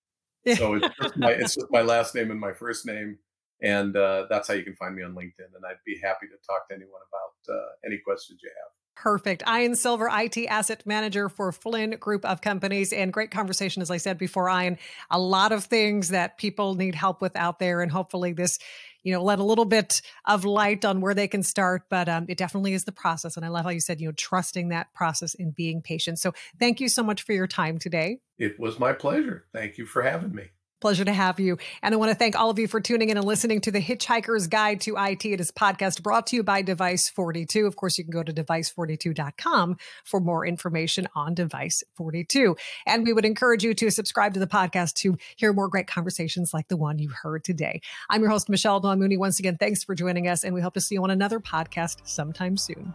So 0.56 0.74
it's 0.74 0.88
just 1.02 1.16
my 1.16 1.30
it's 1.30 1.54
just 1.54 1.66
my 1.70 1.82
last 1.82 2.14
name 2.14 2.30
and 2.30 2.40
my 2.40 2.52
first 2.52 2.86
name, 2.86 3.18
and 3.62 3.96
uh, 3.96 4.26
that's 4.30 4.48
how 4.48 4.54
you 4.54 4.62
can 4.62 4.76
find 4.76 4.94
me 4.94 5.02
on 5.02 5.14
LinkedIn. 5.14 5.54
And 5.54 5.64
I'd 5.68 5.82
be 5.84 5.98
happy 6.02 6.26
to 6.26 6.46
talk 6.46 6.68
to 6.68 6.74
anyone 6.74 7.00
about 7.10 7.54
uh, 7.56 7.68
any 7.84 7.98
questions 7.98 8.40
you 8.42 8.50
have. 8.50 8.75
Perfect. 8.96 9.42
Ian 9.46 9.76
Silver, 9.76 10.08
IT 10.10 10.38
Asset 10.46 10.82
Manager 10.86 11.28
for 11.28 11.52
Flynn 11.52 11.90
Group 12.00 12.24
of 12.24 12.40
Companies. 12.40 12.94
And 12.94 13.12
great 13.12 13.30
conversation, 13.30 13.82
as 13.82 13.90
I 13.90 13.98
said 13.98 14.16
before, 14.16 14.48
Ian. 14.48 14.78
A 15.10 15.18
lot 15.18 15.52
of 15.52 15.64
things 15.64 16.08
that 16.08 16.38
people 16.38 16.74
need 16.74 16.94
help 16.94 17.20
with 17.20 17.36
out 17.36 17.58
there. 17.58 17.82
And 17.82 17.92
hopefully, 17.92 18.32
this, 18.32 18.58
you 19.02 19.12
know, 19.12 19.22
let 19.22 19.38
a 19.38 19.44
little 19.44 19.66
bit 19.66 20.00
of 20.24 20.46
light 20.46 20.86
on 20.86 21.02
where 21.02 21.12
they 21.12 21.28
can 21.28 21.42
start. 21.42 21.82
But 21.90 22.08
um, 22.08 22.24
it 22.28 22.38
definitely 22.38 22.72
is 22.72 22.84
the 22.84 22.92
process. 22.92 23.36
And 23.36 23.44
I 23.44 23.48
love 23.48 23.64
how 23.64 23.70
you 23.70 23.80
said, 23.80 24.00
you 24.00 24.08
know, 24.08 24.14
trusting 24.16 24.70
that 24.70 24.92
process 24.94 25.34
and 25.34 25.54
being 25.54 25.82
patient. 25.82 26.18
So 26.18 26.32
thank 26.58 26.80
you 26.80 26.88
so 26.88 27.02
much 27.02 27.22
for 27.22 27.34
your 27.34 27.46
time 27.46 27.78
today. 27.78 28.20
It 28.38 28.58
was 28.58 28.78
my 28.78 28.94
pleasure. 28.94 29.44
Thank 29.52 29.76
you 29.76 29.84
for 29.84 30.02
having 30.02 30.34
me. 30.34 30.48
Pleasure 30.80 31.04
to 31.04 31.12
have 31.12 31.40
you. 31.40 31.56
And 31.82 31.94
I 31.94 31.96
want 31.96 32.10
to 32.10 32.14
thank 32.14 32.36
all 32.36 32.50
of 32.50 32.58
you 32.58 32.68
for 32.68 32.80
tuning 32.80 33.08
in 33.08 33.16
and 33.16 33.26
listening 33.26 33.62
to 33.62 33.70
the 33.70 33.80
Hitchhiker's 33.80 34.46
Guide 34.46 34.80
to 34.82 34.96
IT. 34.98 35.24
It 35.24 35.40
is 35.40 35.50
podcast 35.50 36.02
brought 36.02 36.26
to 36.28 36.36
you 36.36 36.42
by 36.42 36.60
Device 36.60 37.08
42. 37.08 37.66
Of 37.66 37.76
course, 37.76 37.96
you 37.96 38.04
can 38.04 38.12
go 38.12 38.22
to 38.22 38.32
device42.com 38.32 39.78
for 40.04 40.20
more 40.20 40.46
information 40.46 41.08
on 41.14 41.34
Device 41.34 41.82
42. 41.94 42.56
And 42.86 43.04
we 43.04 43.14
would 43.14 43.24
encourage 43.24 43.64
you 43.64 43.72
to 43.74 43.90
subscribe 43.90 44.34
to 44.34 44.40
the 44.40 44.46
podcast 44.46 44.94
to 44.96 45.16
hear 45.36 45.54
more 45.54 45.68
great 45.68 45.86
conversations 45.86 46.52
like 46.52 46.68
the 46.68 46.76
one 46.76 46.98
you 46.98 47.08
heard 47.08 47.42
today. 47.42 47.80
I'm 48.10 48.20
your 48.20 48.30
host, 48.30 48.50
Michelle 48.50 48.80
Dawn 48.80 48.98
Mooney. 48.98 49.16
Once 49.16 49.38
again, 49.38 49.56
thanks 49.56 49.82
for 49.82 49.94
joining 49.94 50.28
us, 50.28 50.44
and 50.44 50.54
we 50.54 50.60
hope 50.60 50.74
to 50.74 50.80
see 50.80 50.96
you 50.96 51.02
on 51.02 51.10
another 51.10 51.40
podcast 51.40 52.00
sometime 52.04 52.58
soon. 52.58 52.92